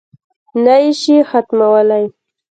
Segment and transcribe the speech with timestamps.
[0.63, 2.05] نه یې شي ختمولای.